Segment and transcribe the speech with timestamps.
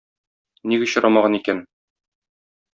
[0.71, 1.63] Ник очрамаган икән.